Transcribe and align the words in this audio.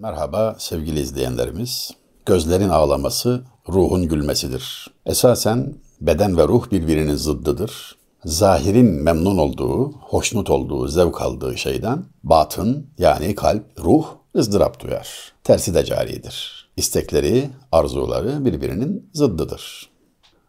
Merhaba 0.00 0.56
sevgili 0.58 1.00
izleyenlerimiz. 1.00 1.90
Gözlerin 2.26 2.68
ağlaması 2.68 3.44
ruhun 3.68 4.08
gülmesidir. 4.08 4.90
Esasen 5.06 5.74
beden 6.00 6.36
ve 6.36 6.48
ruh 6.48 6.70
birbirinin 6.70 7.14
zıddıdır. 7.14 7.96
Zahirin 8.24 8.86
memnun 8.86 9.38
olduğu, 9.38 9.92
hoşnut 9.92 10.50
olduğu, 10.50 10.88
zevk 10.88 11.22
aldığı 11.22 11.58
şeyden 11.58 12.04
batın 12.24 12.86
yani 12.98 13.34
kalp, 13.34 13.64
ruh 13.78 14.06
ızdırap 14.36 14.80
duyar. 14.80 15.32
Tersi 15.44 15.74
de 15.74 15.84
caridir. 15.84 16.68
İstekleri, 16.76 17.50
arzuları 17.72 18.44
birbirinin 18.44 19.10
zıddıdır. 19.12 19.90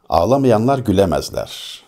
Ağlamayanlar 0.09 0.79
gülemezler. 0.79 1.82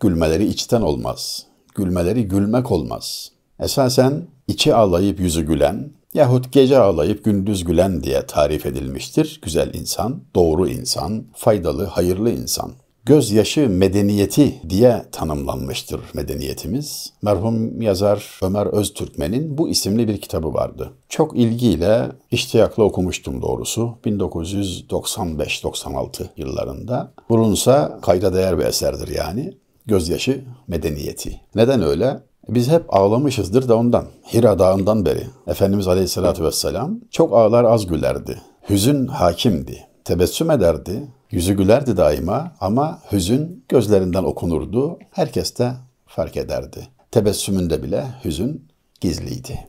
Gülmeleri 0.00 0.46
içten 0.46 0.82
olmaz. 0.82 1.46
Gülmeleri 1.74 2.28
gülmek 2.28 2.72
olmaz. 2.72 3.32
Esasen 3.60 4.28
içi 4.48 4.74
ağlayıp 4.74 5.20
yüzü 5.20 5.42
gülen, 5.42 5.97
yahut 6.14 6.52
gece 6.52 6.78
ağlayıp 6.78 7.24
gündüz 7.24 7.64
gülen 7.64 8.02
diye 8.02 8.26
tarif 8.26 8.66
edilmiştir 8.66 9.40
güzel 9.42 9.74
insan, 9.74 10.22
doğru 10.34 10.68
insan, 10.68 11.24
faydalı, 11.34 11.84
hayırlı 11.84 12.30
insan. 12.30 12.72
Gözyaşı 13.04 13.68
medeniyeti 13.68 14.54
diye 14.68 15.04
tanımlanmıştır 15.12 16.00
medeniyetimiz. 16.14 17.12
Merhum 17.22 17.82
yazar 17.82 18.38
Ömer 18.42 18.66
Öztürkmen'in 18.66 19.58
bu 19.58 19.68
isimli 19.68 20.08
bir 20.08 20.20
kitabı 20.20 20.54
vardı. 20.54 20.92
Çok 21.08 21.36
ilgiyle, 21.36 22.08
iştiyakla 22.30 22.82
okumuştum 22.82 23.42
doğrusu. 23.42 23.98
1995-96 24.04 26.26
yıllarında. 26.36 27.12
Bulunsa 27.30 27.98
kayda 28.02 28.34
değer 28.34 28.58
bir 28.58 28.64
eserdir 28.64 29.08
yani. 29.16 29.54
Gözyaşı 29.86 30.44
medeniyeti. 30.66 31.40
Neden 31.54 31.82
öyle? 31.82 32.20
Biz 32.48 32.68
hep 32.68 32.94
ağlamışızdır 32.94 33.68
da 33.68 33.76
ondan. 33.76 34.04
Hira 34.32 34.58
Dağı'ndan 34.58 35.06
beri 35.06 35.26
Efendimiz 35.46 35.88
Aleyhisselatü 35.88 36.44
Vesselam 36.44 37.00
çok 37.10 37.32
ağlar 37.32 37.64
az 37.64 37.86
gülerdi. 37.86 38.42
Hüzün 38.68 39.06
hakimdi. 39.06 39.86
Tebessüm 40.04 40.50
ederdi. 40.50 41.08
Yüzü 41.30 41.54
gülerdi 41.54 41.96
daima 41.96 42.52
ama 42.60 42.98
hüzün 43.12 43.64
gözlerinden 43.68 44.24
okunurdu. 44.24 44.98
Herkes 45.10 45.58
de 45.58 45.72
fark 46.06 46.36
ederdi. 46.36 46.88
Tebessümünde 47.10 47.82
bile 47.82 48.06
hüzün 48.24 48.68
gizliydi. 49.00 49.68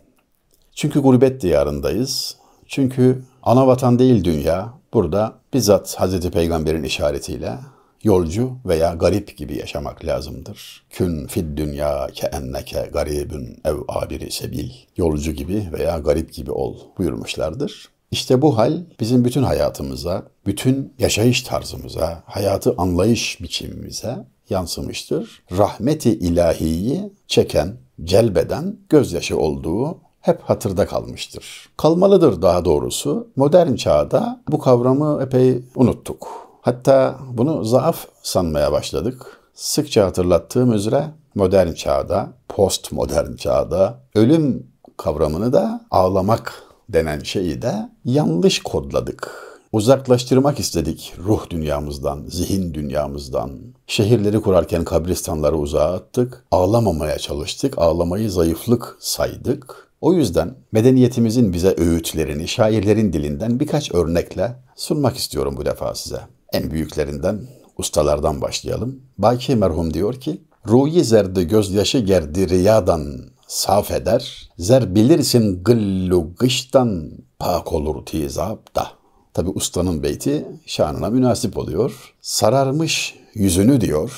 Çünkü 0.75 0.99
gurbet 0.99 1.41
diyarındayız. 1.41 2.35
Çünkü 2.67 3.23
ana 3.43 3.67
vatan 3.67 3.99
değil 3.99 4.23
dünya. 4.23 4.73
Burada 4.93 5.33
bizzat 5.53 5.95
Hazreti 5.95 6.31
Peygamber'in 6.31 6.83
işaretiyle 6.83 7.57
yolcu 8.03 8.51
veya 8.65 8.93
garip 8.93 9.37
gibi 9.37 9.57
yaşamak 9.57 10.05
lazımdır. 10.05 10.85
Kün 10.89 11.27
fid 11.27 11.57
dünya 11.57 12.07
ke 12.13 12.27
enneke 12.27 12.89
garibün 12.93 13.61
ev 13.65 13.75
abiri 13.87 14.31
sebil. 14.31 14.69
Yolcu 14.97 15.31
gibi 15.31 15.69
veya 15.73 15.97
garip 15.97 16.33
gibi 16.33 16.51
ol 16.51 16.77
buyurmuşlardır. 16.97 17.89
İşte 18.11 18.41
bu 18.41 18.57
hal 18.57 18.83
bizim 18.99 19.25
bütün 19.25 19.43
hayatımıza, 19.43 20.23
bütün 20.45 20.93
yaşayış 20.99 21.41
tarzımıza, 21.41 22.23
hayatı 22.25 22.75
anlayış 22.77 23.41
biçimimize 23.41 24.15
yansımıştır. 24.49 25.43
Rahmeti 25.57 26.09
ilahiyi 26.09 27.13
çeken, 27.27 27.77
celbeden 28.03 28.77
gözyaşı 28.89 29.37
olduğu 29.37 29.97
hep 30.21 30.41
hatırda 30.41 30.85
kalmıştır. 30.85 31.69
Kalmalıdır 31.77 32.41
daha 32.41 32.65
doğrusu. 32.65 33.27
Modern 33.35 33.75
çağda 33.75 34.41
bu 34.51 34.59
kavramı 34.59 35.23
epey 35.23 35.61
unuttuk. 35.75 36.48
Hatta 36.61 37.19
bunu 37.33 37.65
zaaf 37.65 38.05
sanmaya 38.23 38.71
başladık. 38.71 39.39
Sıkça 39.53 40.05
hatırlattığım 40.05 40.73
üzere 40.73 41.05
modern 41.35 41.73
çağda, 41.73 42.29
postmodern 42.47 43.35
çağda 43.35 43.99
ölüm 44.15 44.67
kavramını 44.97 45.53
da 45.53 45.85
ağlamak 45.91 46.63
denen 46.89 47.19
şeyi 47.19 47.61
de 47.61 47.89
yanlış 48.05 48.63
kodladık. 48.63 49.49
Uzaklaştırmak 49.71 50.59
istedik 50.59 51.13
ruh 51.25 51.49
dünyamızdan, 51.49 52.23
zihin 52.27 52.73
dünyamızdan. 52.73 53.51
Şehirleri 53.87 54.41
kurarken 54.41 54.83
kabristanları 54.83 55.57
uzağa 55.57 55.93
attık. 55.93 56.45
Ağlamamaya 56.51 57.17
çalıştık. 57.17 57.77
Ağlamayı 57.77 58.31
zayıflık 58.31 58.97
saydık. 58.99 59.89
O 60.01 60.13
yüzden 60.13 60.55
medeniyetimizin 60.71 61.53
bize 61.53 61.75
öğütlerini 61.77 62.47
şairlerin 62.47 63.13
dilinden 63.13 63.59
birkaç 63.59 63.93
örnekle 63.93 64.55
sunmak 64.75 65.17
istiyorum 65.17 65.55
bu 65.57 65.65
defa 65.65 65.95
size. 65.95 66.19
En 66.53 66.71
büyüklerinden, 66.71 67.47
ustalardan 67.77 68.41
başlayalım. 68.41 69.01
Baki 69.17 69.55
merhum 69.55 69.93
diyor 69.93 70.13
ki, 70.13 70.41
Ruhi 70.67 71.03
zerdi 71.03 71.47
gözyaşı 71.47 71.99
gerdi 71.99 72.49
riyadan 72.49 73.29
saf 73.47 73.91
eder, 73.91 74.49
zer 74.57 74.95
bilirsin 74.95 75.63
gıllu 75.63 76.35
gıştan 76.39 77.11
pak 77.39 77.73
olur 77.73 78.05
tizap 78.05 78.75
da. 78.75 78.87
Tabi 79.33 79.49
ustanın 79.49 80.03
beyti 80.03 80.45
şanına 80.65 81.09
münasip 81.09 81.57
oluyor. 81.57 82.13
Sararmış 82.21 83.15
yüzünü 83.33 83.81
diyor, 83.81 84.11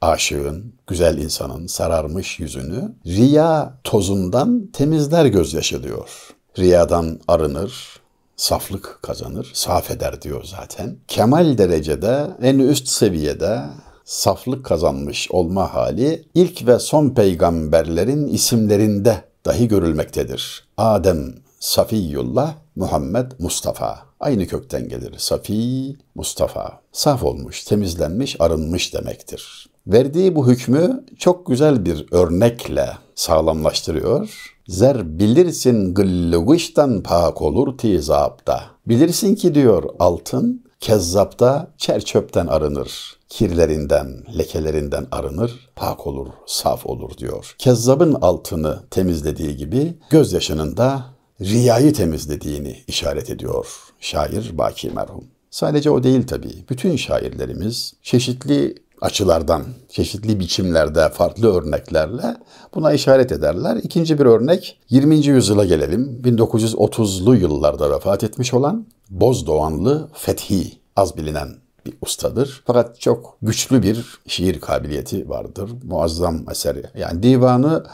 aşığın, 0.00 0.74
güzel 0.86 1.18
insanın 1.18 1.66
sararmış 1.66 2.40
yüzünü, 2.40 2.94
riya 3.06 3.78
tozundan 3.84 4.70
temizler 4.72 5.26
gözyaşı 5.26 5.82
diyor. 5.82 6.34
Riyadan 6.58 7.20
arınır, 7.28 8.00
saflık 8.42 8.98
kazanır, 9.02 9.50
saf 9.54 9.90
eder 9.90 10.22
diyor 10.22 10.44
zaten. 10.44 10.96
Kemal 11.08 11.58
derecede, 11.58 12.26
en 12.42 12.58
üst 12.58 12.88
seviyede 12.88 13.60
saflık 14.04 14.64
kazanmış 14.64 15.30
olma 15.30 15.74
hali 15.74 16.24
ilk 16.34 16.66
ve 16.66 16.78
son 16.78 17.10
peygamberlerin 17.10 18.28
isimlerinde 18.28 19.24
dahi 19.44 19.68
görülmektedir. 19.68 20.64
Adem 20.76 21.34
Safiyullah, 21.60 22.54
Muhammed 22.76 23.32
Mustafa. 23.38 23.98
Aynı 24.20 24.46
kökten 24.46 24.88
gelir. 24.88 25.14
Safi, 25.18 25.96
Mustafa. 26.14 26.80
Saf 26.92 27.24
olmuş, 27.24 27.64
temizlenmiş, 27.64 28.36
arınmış 28.38 28.94
demektir. 28.94 29.66
Verdiği 29.86 30.34
bu 30.34 30.50
hükmü 30.50 31.04
çok 31.18 31.46
güzel 31.46 31.84
bir 31.84 32.06
örnekle 32.10 32.88
sağlamlaştırıyor. 33.22 34.52
Zer 34.68 35.18
bilirsin 35.18 35.94
gılluguştan 35.94 37.02
pak 37.02 37.42
olur 37.42 37.78
tizapta. 37.78 38.64
Bilirsin 38.86 39.34
ki 39.34 39.54
diyor 39.54 39.82
altın 39.98 40.64
kezzapta 40.80 41.70
çer 41.78 42.00
çöpten 42.00 42.46
arınır. 42.46 43.16
Kirlerinden, 43.28 44.24
lekelerinden 44.38 45.06
arınır, 45.10 45.70
pak 45.76 46.06
olur, 46.06 46.26
saf 46.46 46.86
olur 46.86 47.16
diyor. 47.18 47.54
Kezzabın 47.58 48.14
altını 48.14 48.82
temizlediği 48.90 49.56
gibi 49.56 49.94
gözyaşının 50.10 50.76
da 50.76 51.04
riyayı 51.40 51.92
temizlediğini 51.92 52.76
işaret 52.86 53.30
ediyor 53.30 53.66
şair 54.00 54.58
Baki 54.58 54.90
merhum. 54.90 55.24
Sadece 55.50 55.90
o 55.90 56.02
değil 56.02 56.26
tabii. 56.26 56.64
Bütün 56.70 56.96
şairlerimiz 56.96 57.94
çeşitli 58.02 58.74
açılardan, 59.02 59.62
çeşitli 59.88 60.40
biçimlerde, 60.40 61.08
farklı 61.08 61.54
örneklerle 61.54 62.36
buna 62.74 62.92
işaret 62.92 63.32
ederler. 63.32 63.76
İkinci 63.76 64.18
bir 64.18 64.24
örnek 64.24 64.78
20. 64.90 65.26
yüzyıla 65.26 65.64
gelelim. 65.64 66.20
1930'lu 66.24 67.36
yıllarda 67.36 67.90
vefat 67.90 68.24
etmiş 68.24 68.54
olan 68.54 68.86
Bozdoğanlı 69.10 70.08
Fethi 70.14 70.72
az 70.96 71.16
bilinen 71.16 71.48
bir 71.86 71.94
ustadır. 72.02 72.62
Fakat 72.66 73.00
çok 73.00 73.36
güçlü 73.42 73.82
bir 73.82 74.18
şiir 74.26 74.60
kabiliyeti 74.60 75.28
vardır. 75.28 75.70
Muazzam 75.84 76.50
eseri. 76.50 76.82
Yani 76.98 77.22
divanı 77.22 77.84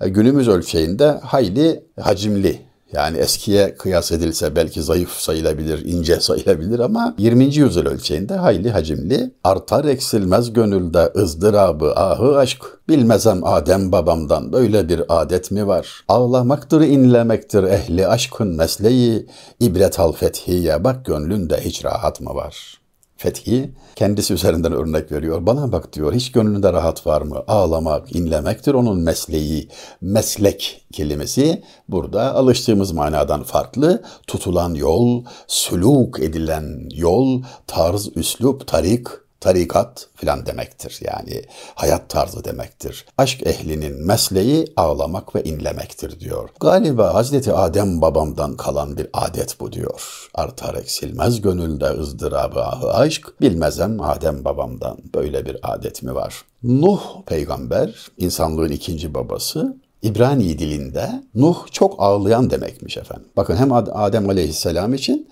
e, 0.00 0.08
günümüz 0.08 0.48
ölçeğinde 0.48 1.10
hayli 1.10 1.84
hacimli 2.00 2.67
yani 2.92 3.18
eskiye 3.18 3.74
kıyas 3.74 4.12
edilse 4.12 4.56
belki 4.56 4.82
zayıf 4.82 5.10
sayılabilir, 5.10 5.84
ince 5.84 6.20
sayılabilir 6.20 6.78
ama 6.78 7.14
20. 7.18 7.44
yüzyıl 7.44 7.86
ölçeğinde 7.86 8.34
hayli 8.34 8.70
hacimli. 8.70 9.34
Artar 9.44 9.84
eksilmez 9.84 10.52
gönülde 10.52 11.12
ızdırabı 11.16 11.92
ahı 11.92 12.38
aşk. 12.38 12.64
Bilmezem 12.88 13.44
Adem 13.44 13.92
babamdan 13.92 14.52
böyle 14.52 14.88
bir 14.88 15.02
adet 15.08 15.50
mi 15.50 15.66
var? 15.66 16.04
Ağlamaktır 16.08 16.80
inlemektir 16.80 17.62
ehli 17.62 18.06
aşkın 18.08 18.56
mesleği. 18.56 19.26
İbret 19.60 20.00
al 20.00 20.12
fethiye 20.12 20.84
bak 20.84 21.04
gönlünde 21.04 21.60
hiç 21.60 21.84
rahat 21.84 22.20
mı 22.20 22.34
var?'' 22.34 22.87
Fethi 23.20 23.70
kendisi 23.96 24.34
üzerinden 24.34 24.72
örnek 24.72 25.12
veriyor. 25.12 25.46
Bana 25.46 25.72
bak 25.72 25.92
diyor 25.92 26.14
hiç 26.14 26.32
gönlünde 26.32 26.72
rahat 26.72 27.06
var 27.06 27.22
mı? 27.22 27.44
Ağlamak, 27.48 28.16
inlemektir 28.16 28.74
onun 28.74 28.98
mesleği. 28.98 29.68
Meslek 30.00 30.86
kelimesi 30.92 31.62
burada 31.88 32.34
alıştığımız 32.34 32.92
manadan 32.92 33.42
farklı. 33.42 34.02
Tutulan 34.26 34.74
yol, 34.74 35.24
süluk 35.46 36.20
edilen 36.20 36.88
yol, 36.94 37.42
tarz, 37.66 38.16
üslup, 38.16 38.66
tarik, 38.66 39.06
tarikat 39.40 40.08
filan 40.14 40.46
demektir. 40.46 41.00
Yani 41.04 41.42
hayat 41.74 42.08
tarzı 42.08 42.44
demektir. 42.44 43.06
Aşk 43.18 43.46
ehlinin 43.46 44.06
mesleği 44.06 44.72
ağlamak 44.76 45.34
ve 45.34 45.42
inlemektir 45.42 46.20
diyor. 46.20 46.48
Galiba 46.60 47.14
Hazreti 47.14 47.52
Adem 47.52 48.00
babamdan 48.00 48.56
kalan 48.56 48.96
bir 48.96 49.08
adet 49.12 49.60
bu 49.60 49.72
diyor. 49.72 50.28
Artar 50.34 50.74
eksilmez 50.74 51.40
gönülde 51.40 51.86
ızdırabı 51.86 52.62
ahı 52.62 52.92
aşk, 52.92 53.40
bilmezem 53.40 54.00
Adem 54.00 54.44
babamdan 54.44 54.98
böyle 55.14 55.46
bir 55.46 55.56
adet 55.62 56.02
mi 56.02 56.14
var? 56.14 56.44
Nuh 56.62 57.00
peygamber, 57.26 58.06
insanlığın 58.18 58.72
ikinci 58.72 59.14
babası, 59.14 59.76
İbrani 60.02 60.58
dilinde 60.58 61.22
Nuh 61.34 61.66
çok 61.72 61.94
ağlayan 61.98 62.50
demekmiş 62.50 62.96
efendim. 62.96 63.28
Bakın 63.36 63.56
hem 63.56 63.72
Adem 63.72 64.28
aleyhisselam 64.28 64.94
için 64.94 65.30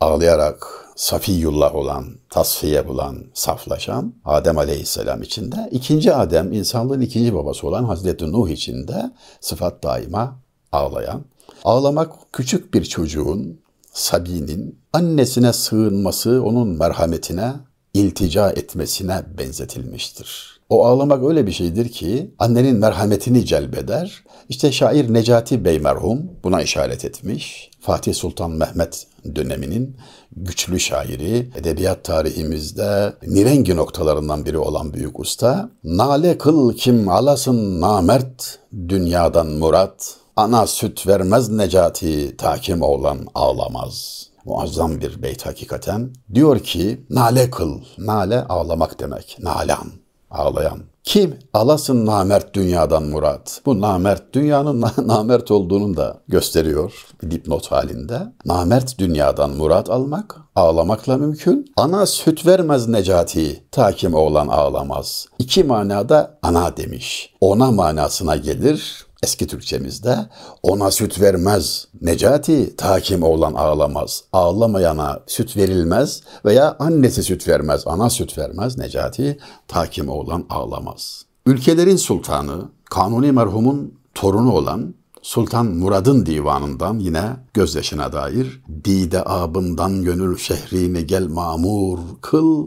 ağlayarak 0.00 0.81
Safiyullah 0.96 1.74
olan, 1.74 2.06
tasfiye 2.30 2.88
bulan, 2.88 3.24
saflaşan 3.34 4.14
Adem 4.24 4.58
aleyhisselam 4.58 5.22
için 5.22 5.52
de 5.52 5.68
ikinci 5.70 6.14
Adem, 6.14 6.52
insanlığın 6.52 7.00
ikinci 7.00 7.34
babası 7.34 7.66
olan 7.66 7.84
Hazreti 7.84 8.32
Nuh 8.32 8.48
için 8.48 8.88
de 8.88 9.10
sıfat 9.40 9.82
daima 9.82 10.38
ağlayan. 10.72 11.24
Ağlamak 11.64 12.12
küçük 12.32 12.74
bir 12.74 12.84
çocuğun, 12.84 13.60
Sabi'nin 13.92 14.78
annesine 14.92 15.52
sığınması, 15.52 16.42
onun 16.42 16.68
merhametine, 16.68 17.52
iltica 17.94 18.50
etmesine 18.50 19.22
benzetilmiştir. 19.38 20.60
O 20.68 20.86
ağlamak 20.86 21.24
öyle 21.24 21.46
bir 21.46 21.52
şeydir 21.52 21.88
ki 21.88 22.34
annenin 22.38 22.76
merhametini 22.76 23.46
celbeder. 23.46 24.24
İşte 24.48 24.72
şair 24.72 25.14
Necati 25.14 25.64
Bey 25.64 25.78
merhum 25.78 26.30
buna 26.44 26.62
işaret 26.62 27.04
etmiş. 27.04 27.70
Fatih 27.80 28.14
Sultan 28.14 28.50
Mehmet 28.50 29.06
döneminin 29.34 29.96
güçlü 30.36 30.80
şairi, 30.80 31.50
edebiyat 31.56 32.04
tarihimizde 32.04 33.14
nirengi 33.22 33.76
noktalarından 33.76 34.44
biri 34.46 34.58
olan 34.58 34.94
büyük 34.94 35.20
usta. 35.20 35.70
Nale 35.84 36.38
kıl 36.38 36.76
kim 36.76 37.08
alasın 37.08 37.80
namert, 37.80 38.58
dünyadan 38.88 39.46
murat, 39.46 40.14
ana 40.36 40.66
süt 40.66 41.06
vermez 41.06 41.48
Necati, 41.48 42.36
takim 42.36 42.82
oğlan 42.82 43.26
ağlamaz.'' 43.34 44.32
muazzam 44.44 45.00
bir 45.00 45.22
beyt 45.22 45.46
hakikaten. 45.46 46.12
Diyor 46.34 46.60
ki 46.60 47.06
nale 47.10 47.50
kıl. 47.50 47.80
Nale 47.98 48.44
ağlamak 48.44 49.00
demek. 49.00 49.36
Nalan. 49.40 50.01
Ağlayan. 50.32 50.78
Kim 51.04 51.38
alasın 51.54 52.06
namert 52.06 52.54
dünyadan 52.54 53.02
murat. 53.02 53.60
Bu 53.66 53.80
namert 53.80 54.32
dünyanın 54.32 54.84
namert 55.06 55.50
olduğunu 55.50 55.96
da 55.96 56.16
gösteriyor 56.28 57.06
bir 57.22 57.30
dipnot 57.30 57.72
halinde. 57.72 58.18
Namert 58.44 58.98
dünyadan 58.98 59.50
murat 59.50 59.90
almak 59.90 60.36
ağlamakla 60.54 61.16
mümkün. 61.16 61.72
Ana 61.76 62.06
süt 62.06 62.46
vermez 62.46 62.88
Necati, 62.88 63.64
takim 63.70 64.14
oğlan 64.14 64.48
ağlamaz. 64.48 65.26
İki 65.38 65.64
manada 65.64 66.38
ana 66.42 66.76
demiş. 66.76 67.34
Ona 67.40 67.70
manasına 67.70 68.36
gelir 68.36 69.06
eski 69.22 69.46
Türkçemizde 69.46 70.18
ona 70.62 70.90
süt 70.90 71.20
vermez 71.20 71.86
Necati 72.00 72.76
takim 72.76 73.22
oğlan 73.22 73.54
ağlamaz. 73.54 74.24
Ağlamayana 74.32 75.20
süt 75.26 75.56
verilmez 75.56 76.22
veya 76.44 76.76
annesi 76.78 77.22
süt 77.22 77.48
vermez, 77.48 77.82
ana 77.86 78.10
süt 78.10 78.38
vermez 78.38 78.78
Necati 78.78 79.38
takim 79.68 80.08
oğlan 80.08 80.44
ağlamaz. 80.50 81.24
Ülkelerin 81.46 81.96
sultanı 81.96 82.62
Kanuni 82.84 83.32
merhumun 83.32 83.94
torunu 84.14 84.52
olan 84.52 84.94
Sultan 85.22 85.66
Murad'ın 85.66 86.26
divanından 86.26 86.98
yine 86.98 87.22
gözyaşına 87.54 88.12
dair 88.12 88.62
Dide 88.84 89.22
abından 89.24 90.04
gönül 90.04 90.38
şehrini 90.38 91.06
gel 91.06 91.26
mamur 91.26 91.98
kıl 92.20 92.66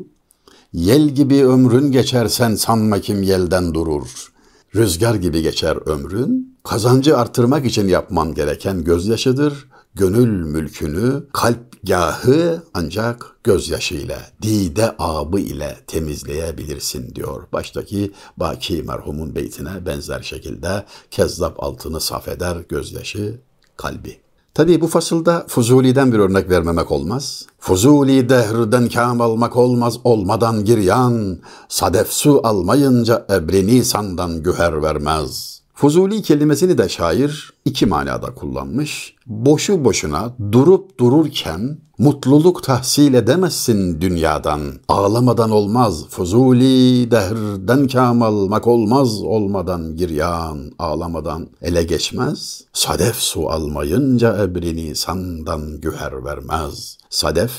Yel 0.73 1.09
gibi 1.09 1.45
ömrün 1.45 1.91
geçer 1.91 2.27
sen 2.27 2.55
sanma 2.55 2.99
kim 2.99 3.23
yelden 3.23 3.73
durur. 3.73 4.34
Rüzgar 4.75 5.15
gibi 5.15 5.41
geçer 5.41 5.77
ömrün, 5.85 6.57
kazancı 6.63 7.17
artırmak 7.17 7.65
için 7.65 7.87
yapman 7.87 8.33
gereken 8.33 8.83
gözyaşıdır. 8.83 9.69
Gönül 9.95 10.43
mülkünü, 10.43 11.23
kalp 11.33 11.87
gahı 11.87 12.63
ancak 12.73 13.35
gözyaşıyla, 13.43 14.21
dide 14.41 14.95
abı 14.99 15.39
ile 15.39 15.77
temizleyebilirsin 15.87 17.15
diyor. 17.15 17.43
Baştaki 17.53 18.11
Baki 18.37 18.83
merhumun 18.83 19.35
beytine 19.35 19.85
benzer 19.85 20.21
şekilde 20.21 20.85
kezzap 21.11 21.63
altını 21.63 22.01
saf 22.01 22.27
eder 22.27 22.57
gözyaşı 22.69 23.39
kalbi. 23.77 24.24
Tabii 24.55 24.81
bu 24.81 24.87
fasılda 24.87 25.45
Fuzuli'den 25.47 26.11
bir 26.11 26.19
örnek 26.19 26.49
vermemek 26.49 26.91
olmaz. 26.91 27.45
Fuzuli 27.59 28.29
dehrden 28.29 28.89
kam 28.89 29.21
almak 29.21 29.55
olmaz 29.57 29.99
olmadan 30.03 30.65
giryan, 30.65 31.37
sadef 31.69 32.07
su 32.07 32.41
almayınca 32.43 33.25
ebri 33.29 33.67
nisandan 33.67 34.43
güher 34.43 34.83
vermez.'' 34.83 35.64
Fuzuli 35.75 36.21
kelimesini 36.21 36.77
de 36.77 36.89
şair 36.89 37.53
iki 37.65 37.85
manada 37.85 38.33
kullanmış. 38.33 39.15
Boşu 39.27 39.85
boşuna 39.85 40.35
durup 40.51 40.99
dururken 40.99 41.77
mutluluk 41.97 42.63
tahsil 42.63 43.13
edemezsin 43.13 44.01
dünyadan. 44.01 44.61
Ağlamadan 44.87 45.51
olmaz. 45.51 46.05
Fuzuli 46.09 47.11
dehrden 47.11 47.87
kam 47.87 48.21
almak 48.21 48.67
olmaz 48.67 49.21
olmadan 49.21 49.95
giryan. 49.95 50.71
Ağlamadan 50.79 51.47
ele 51.61 51.83
geçmez. 51.83 52.63
Sadef 52.73 53.15
su 53.15 53.49
almayınca 53.49 54.43
ebrini 54.43 54.95
sandan 54.95 55.81
güher 55.81 56.25
vermez. 56.25 56.97
Sadef 57.09 57.51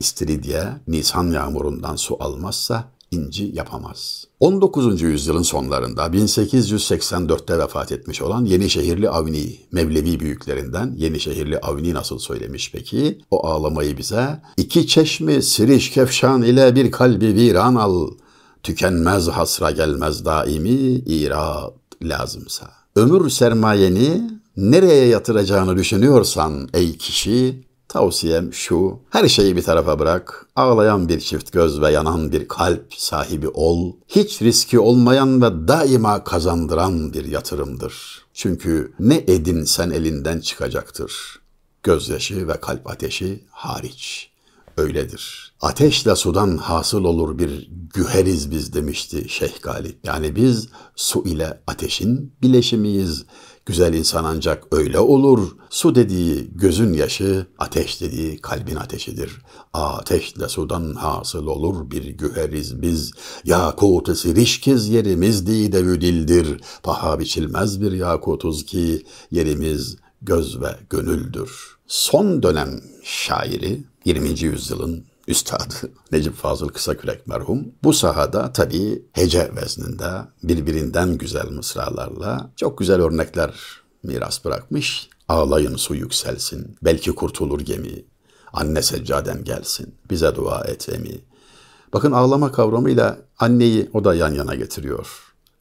istiridye 0.00 0.64
Nisan 0.88 1.30
yağmurundan 1.30 1.96
su 1.96 2.16
almazsa 2.20 2.84
inci 3.10 3.50
yapamaz. 3.54 4.24
19. 4.40 5.02
yüzyılın 5.02 5.42
sonlarında 5.42 6.06
1884'te 6.06 7.58
vefat 7.58 7.92
etmiş 7.92 8.22
olan 8.22 8.44
Yenişehirli 8.44 9.10
Avni, 9.10 9.56
Mevlevi 9.72 10.20
büyüklerinden 10.20 10.94
Yenişehirli 10.96 11.58
Avni 11.58 11.94
nasıl 11.94 12.18
söylemiş 12.18 12.72
peki? 12.72 13.18
O 13.30 13.46
ağlamayı 13.46 13.98
bize 13.98 14.42
iki 14.56 14.86
çeşmi 14.86 15.42
siriş 15.42 15.90
kefşan 15.90 16.42
ile 16.42 16.74
bir 16.74 16.90
kalbi 16.90 17.34
viran 17.34 17.74
al. 17.74 18.10
Tükenmez 18.62 19.28
hasra 19.28 19.70
gelmez 19.70 20.24
daimi 20.24 20.70
irad 21.06 21.72
lazımsa. 22.02 22.70
Ömür 22.96 23.30
sermayeni 23.30 24.30
nereye 24.56 25.06
yatıracağını 25.06 25.76
düşünüyorsan 25.76 26.68
ey 26.74 26.96
kişi 26.96 27.65
Tavsiyem 27.88 28.52
şu, 28.52 28.98
her 29.10 29.28
şeyi 29.28 29.56
bir 29.56 29.62
tarafa 29.62 29.98
bırak, 29.98 30.46
ağlayan 30.56 31.08
bir 31.08 31.20
çift 31.20 31.52
göz 31.52 31.80
ve 31.80 31.92
yanan 31.92 32.32
bir 32.32 32.48
kalp 32.48 32.94
sahibi 32.94 33.48
ol. 33.48 33.92
Hiç 34.08 34.42
riski 34.42 34.78
olmayan 34.78 35.42
ve 35.42 35.68
daima 35.68 36.24
kazandıran 36.24 37.12
bir 37.12 37.24
yatırımdır. 37.24 38.22
Çünkü 38.34 38.92
ne 39.00 39.16
edinsen 39.16 39.90
elinden 39.90 40.40
çıkacaktır. 40.40 41.12
Gözyaşı 41.82 42.48
ve 42.48 42.60
kalp 42.60 42.90
ateşi 42.90 43.44
hariç. 43.50 44.30
Öyledir. 44.76 45.52
Ateşle 45.60 46.16
sudan 46.16 46.56
hasıl 46.56 47.04
olur 47.04 47.38
bir 47.38 47.70
güheriz 47.94 48.50
biz 48.50 48.72
demişti 48.72 49.28
Şeyh 49.28 49.62
Galip. 49.62 49.98
Yani 50.04 50.36
biz 50.36 50.68
su 50.96 51.24
ile 51.24 51.60
ateşin 51.66 52.32
bileşimiyiz. 52.42 53.24
Güzel 53.66 53.94
insan 53.94 54.24
ancak 54.24 54.64
öyle 54.72 54.98
olur. 54.98 55.56
Su 55.70 55.94
dediği 55.94 56.50
gözün 56.54 56.92
yaşı, 56.92 57.46
ateş 57.58 58.00
dediği 58.00 58.38
kalbin 58.38 58.76
ateşidir. 58.76 59.42
Ateşle 59.72 60.48
sudan 60.48 60.94
hasıl 60.94 61.46
olur 61.46 61.90
bir 61.90 62.04
güheriz 62.04 62.82
biz. 62.82 63.12
Yakut-ı 63.44 64.16
sirişkiz 64.16 64.88
yerimiz 64.88 65.46
dide 65.46 66.00
dildir. 66.00 66.60
Paha 66.82 67.18
biçilmez 67.18 67.80
bir 67.80 67.92
yakutuz 67.92 68.66
ki 68.66 69.02
yerimiz 69.30 69.96
göz 70.22 70.60
ve 70.60 70.76
gönüldür. 70.90 71.76
Son 71.86 72.42
dönem 72.42 72.80
şairi 73.04 73.84
20. 74.04 74.40
yüzyılın 74.40 75.04
üstadı 75.26 75.74
Necip 76.12 76.36
Fazıl 76.36 76.68
Kısakürek 76.68 77.26
merhum 77.26 77.64
bu 77.84 77.92
sahada 77.92 78.52
tabii 78.52 79.02
hece 79.12 79.50
vezninde 79.56 80.10
birbirinden 80.42 81.18
güzel 81.18 81.50
mısralarla 81.50 82.50
çok 82.56 82.78
güzel 82.78 83.02
örnekler 83.02 83.54
miras 84.02 84.44
bırakmış. 84.44 85.08
Ağlayın 85.28 85.76
su 85.76 85.94
yükselsin, 85.94 86.76
belki 86.82 87.12
kurtulur 87.12 87.60
gemi. 87.60 88.04
Anne 88.52 88.82
seccaden 88.82 89.44
gelsin, 89.44 89.94
bize 90.10 90.34
dua 90.34 90.64
et 90.64 90.88
emi. 90.88 91.20
Bakın 91.92 92.12
ağlama 92.12 92.52
kavramıyla 92.52 93.18
anneyi 93.38 93.90
o 93.92 94.04
da 94.04 94.14
yan 94.14 94.34
yana 94.34 94.54
getiriyor. 94.54 95.06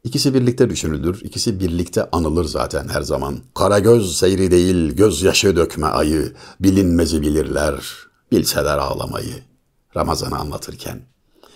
İkisi 0.04 0.34
birlikte 0.34 0.70
düşünülür, 0.70 1.22
ikisi 1.24 1.60
birlikte 1.60 2.10
anılır 2.12 2.46
zaten 2.46 2.88
her 2.88 3.02
zaman. 3.02 3.40
Kara 3.56 3.80
göz 3.80 4.18
seyri 4.18 4.52
değil, 4.52 4.92
gözyaşı 4.92 5.56
dökme 5.56 5.88
ayı, 5.88 6.34
bilinmezi 6.60 7.22
bilirler, 7.22 7.76
bilseler 8.32 8.78
ağlamayı. 8.78 9.55
Ramazan'ı 9.98 10.38
anlatırken 10.38 11.02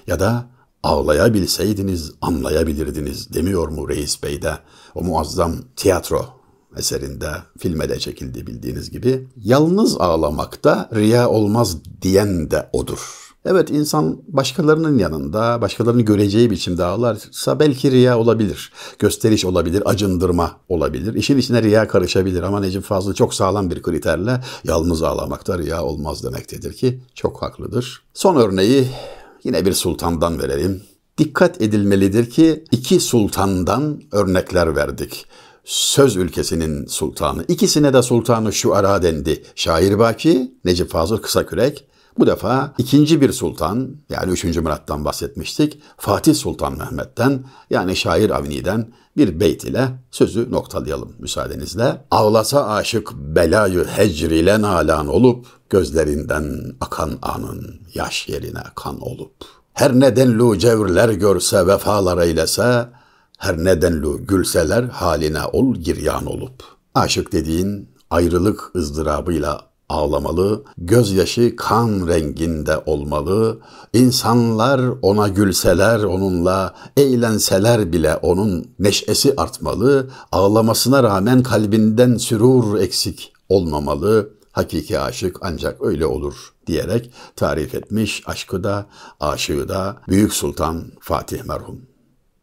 ya 0.08 0.20
da 0.20 0.50
ağlayabilseydiniz 0.84 2.12
anlayabilirdiniz 2.22 3.34
demiyor 3.34 3.68
mu 3.68 3.90
Reis 3.90 4.24
Bey 4.24 4.42
de 4.42 4.54
o 4.96 5.04
muazzam 5.04 5.56
tiyatro 5.76 6.26
eserinde 6.78 7.30
filme 7.58 7.90
de 7.90 8.00
çekildi 8.00 8.48
bildiğiniz 8.48 8.92
gibi. 8.92 9.28
Yalnız 9.38 10.02
ağlamakta 10.02 10.90
riya 10.96 11.30
olmaz 11.30 11.78
diyen 12.02 12.52
de 12.52 12.70
odur. 12.74 13.29
Evet 13.46 13.70
insan 13.70 14.22
başkalarının 14.28 14.98
yanında, 14.98 15.62
başkalarının 15.62 16.06
göreceği 16.06 16.52
biçimde 16.52 16.84
ağlarsa 16.84 17.60
belki 17.60 17.92
riya 17.92 18.20
olabilir. 18.20 18.72
Gösteriş 19.00 19.46
olabilir, 19.46 19.84
acındırma 19.86 20.58
olabilir. 20.70 21.14
İşin 21.14 21.38
içine 21.38 21.64
riya 21.64 21.88
karışabilir 21.88 22.44
ama 22.44 22.60
Necip 22.60 22.84
Fazıl 22.84 23.14
çok 23.14 23.34
sağlam 23.34 23.72
bir 23.72 23.82
kriterle 23.82 24.42
yalnız 24.64 25.04
ağlamakta 25.04 25.58
riya 25.58 25.84
olmaz 25.84 26.24
demektedir 26.24 26.74
ki 26.74 27.02
çok 27.16 27.42
haklıdır. 27.42 28.02
Son 28.14 28.36
örneği 28.36 28.88
yine 29.44 29.66
bir 29.66 29.74
sultandan 29.74 30.42
verelim. 30.42 30.82
Dikkat 31.18 31.62
edilmelidir 31.62 32.30
ki 32.30 32.64
iki 32.72 33.00
sultandan 33.00 34.02
örnekler 34.12 34.76
verdik. 34.76 35.26
söz 35.66 36.16
ülkesinin 36.16 36.86
sultanı. 36.86 37.46
İkisine 37.48 37.94
de 37.94 38.02
sultanı 38.02 38.54
şu 38.54 38.76
ara 38.76 39.04
dendi. 39.04 39.44
Şair 39.56 40.00
Baki, 40.00 40.52
Necip 40.66 40.90
Fazıl 40.90 41.18
Kısakürek. 41.18 41.86
Bu 42.18 42.28
defa 42.28 42.74
ikinci 42.78 43.22
bir 43.22 43.32
sultan 43.32 43.96
yani 44.10 44.32
3. 44.32 44.44
Murat'tan 44.58 45.06
bahsetmiştik. 45.06 45.82
Fatih 45.98 46.36
Sultan 46.36 46.78
Mehmet'ten 46.78 47.44
yani 47.70 47.96
şair 47.96 48.30
Avni'den 48.30 48.88
bir 49.18 49.40
beyt 49.40 49.64
ile 49.64 49.88
sözü 50.12 50.52
noktalayalım 50.52 51.16
müsaadenizle. 51.20 52.06
Ağlasa 52.12 52.68
aşık 52.68 53.14
belayı 53.14 53.84
hecr 53.84 54.32
ile 54.32 54.62
nalan 54.62 55.08
olup 55.08 55.46
gözlerinden 55.70 56.76
akan 56.82 57.12
anın 57.22 57.82
yaş 57.94 58.30
yerine 58.30 58.64
kan 58.76 59.02
olup. 59.02 59.32
Her 59.74 60.00
nedenlu 60.00 60.58
cevrler 60.58 61.10
görse 61.10 61.68
vefalar 61.68 62.18
eylese, 62.18 62.90
her 63.38 63.58
nedenlu 63.58 64.26
gülseler 64.26 64.84
haline 64.84 65.46
ol 65.46 65.76
giryan 65.76 66.26
olup. 66.26 66.64
Aşık 66.96 67.32
dediğin 67.32 67.90
ayrılık 68.10 68.72
ızdırabıyla 68.76 69.69
ağlamalı, 69.90 70.64
gözyaşı 70.78 71.56
kan 71.56 72.08
renginde 72.08 72.78
olmalı, 72.86 73.60
insanlar 73.94 74.82
ona 75.02 75.28
gülseler 75.28 76.04
onunla, 76.04 76.76
eğlenseler 76.98 77.94
bile 77.94 78.16
onun 78.16 78.68
neşesi 78.80 79.34
artmalı, 79.38 80.10
ağlamasına 80.32 81.04
rağmen 81.04 81.44
kalbinden 81.44 82.18
sürur 82.18 82.80
eksik 82.80 83.34
olmamalı, 83.50 84.30
hakiki 84.52 85.00
aşık 85.00 85.38
ancak 85.42 85.82
öyle 85.82 86.06
olur 86.06 86.54
diyerek 86.68 87.12
tarif 87.36 87.76
etmiş 87.76 88.24
aşkı 88.26 88.64
da 88.64 88.86
aşığı 89.20 89.70
da 89.70 89.98
Büyük 90.08 90.34
Sultan 90.34 90.84
Fatih 91.00 91.44
merhum. 91.44 91.89